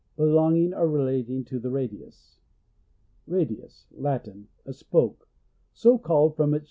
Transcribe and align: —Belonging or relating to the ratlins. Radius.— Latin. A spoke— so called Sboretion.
—Belonging 0.17 0.73
or 0.73 0.89
relating 0.89 1.43
to 1.45 1.59
the 1.59 1.69
ratlins. 1.69 2.37
Radius.— 3.27 3.85
Latin. 3.91 4.47
A 4.65 4.73
spoke— 4.73 5.29
so 5.83 5.99
called 5.99 6.35
Sboretion. 6.37 6.59